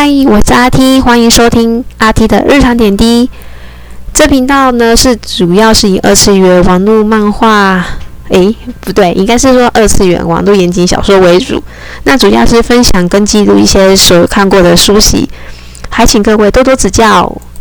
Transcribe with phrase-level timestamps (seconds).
[0.00, 3.28] 嗨，我是阿 T，欢迎收听阿 T 的日常点滴。
[4.14, 7.84] 这频道呢是主要是以二次元网络漫画，
[8.28, 11.60] 诶，不对，应该是说二次元网络言情小说为主。
[12.04, 15.28] 那主要是分享跟记录一些所看过的书籍，
[15.90, 17.36] 还请各位多多指教。